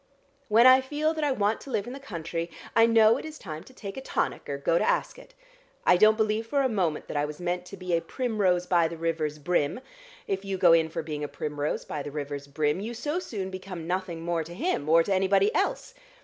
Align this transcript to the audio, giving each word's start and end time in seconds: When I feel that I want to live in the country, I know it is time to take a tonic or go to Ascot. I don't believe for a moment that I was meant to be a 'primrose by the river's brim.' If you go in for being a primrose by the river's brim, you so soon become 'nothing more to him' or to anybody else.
When 0.47 0.65
I 0.65 0.81
feel 0.81 1.13
that 1.13 1.23
I 1.23 1.31
want 1.31 1.61
to 1.61 1.69
live 1.69 1.85
in 1.85 1.93
the 1.93 1.99
country, 1.99 2.49
I 2.75 2.87
know 2.87 3.17
it 3.19 3.23
is 3.23 3.37
time 3.37 3.63
to 3.65 3.71
take 3.71 3.97
a 3.97 4.01
tonic 4.01 4.49
or 4.49 4.57
go 4.57 4.79
to 4.79 4.83
Ascot. 4.83 5.35
I 5.85 5.95
don't 5.95 6.17
believe 6.17 6.47
for 6.47 6.63
a 6.63 6.67
moment 6.67 7.07
that 7.07 7.15
I 7.15 7.25
was 7.25 7.39
meant 7.39 7.67
to 7.67 7.77
be 7.77 7.93
a 7.95 8.01
'primrose 8.01 8.65
by 8.65 8.87
the 8.87 8.97
river's 8.97 9.37
brim.' 9.37 9.79
If 10.27 10.43
you 10.43 10.57
go 10.57 10.73
in 10.73 10.89
for 10.89 11.03
being 11.03 11.23
a 11.23 11.27
primrose 11.27 11.85
by 11.85 12.01
the 12.01 12.09
river's 12.09 12.47
brim, 12.47 12.79
you 12.79 12.95
so 12.95 13.19
soon 13.19 13.51
become 13.51 13.85
'nothing 13.85 14.21
more 14.23 14.43
to 14.43 14.55
him' 14.55 14.89
or 14.89 15.03
to 15.03 15.13
anybody 15.13 15.53
else. 15.53 15.93